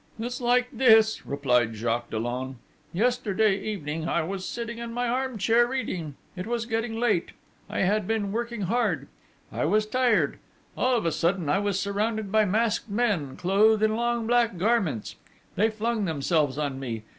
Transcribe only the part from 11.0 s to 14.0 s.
a sudden I was surrounded by masked men, clothed in